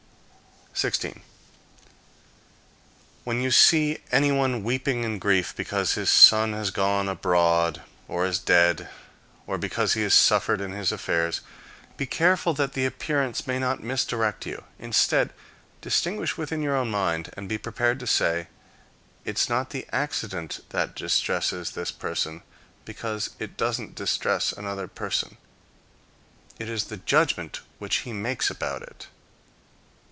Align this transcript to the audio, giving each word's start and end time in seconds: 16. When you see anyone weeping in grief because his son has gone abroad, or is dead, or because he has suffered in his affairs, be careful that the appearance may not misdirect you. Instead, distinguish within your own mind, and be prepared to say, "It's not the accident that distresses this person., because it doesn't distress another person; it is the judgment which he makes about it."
16. 0.73 1.21
When 3.25 3.41
you 3.41 3.51
see 3.51 3.99
anyone 4.11 4.63
weeping 4.63 5.03
in 5.03 5.19
grief 5.19 5.53
because 5.55 5.93
his 5.93 6.09
son 6.09 6.53
has 6.53 6.71
gone 6.71 7.07
abroad, 7.09 7.83
or 8.07 8.25
is 8.25 8.39
dead, 8.39 8.89
or 9.45 9.57
because 9.59 9.93
he 9.93 10.01
has 10.03 10.13
suffered 10.13 10.61
in 10.61 10.71
his 10.71 10.91
affairs, 10.93 11.41
be 11.97 12.05
careful 12.07 12.53
that 12.55 12.71
the 12.71 12.85
appearance 12.85 13.45
may 13.45 13.59
not 13.59 13.83
misdirect 13.83 14.45
you. 14.47 14.63
Instead, 14.79 15.33
distinguish 15.81 16.37
within 16.37 16.61
your 16.63 16.77
own 16.77 16.89
mind, 16.89 17.31
and 17.37 17.49
be 17.49 17.57
prepared 17.59 17.99
to 17.99 18.07
say, 18.07 18.47
"It's 19.25 19.49
not 19.49 19.69
the 19.71 19.85
accident 19.93 20.61
that 20.69 20.95
distresses 20.95 21.71
this 21.71 21.91
person., 21.91 22.43
because 22.85 23.31
it 23.39 23.57
doesn't 23.57 23.93
distress 23.93 24.51
another 24.53 24.87
person; 24.87 25.37
it 26.59 26.69
is 26.69 26.85
the 26.85 26.97
judgment 26.97 27.59
which 27.77 27.97
he 27.97 28.13
makes 28.13 28.49
about 28.49 28.81
it." 28.81 29.07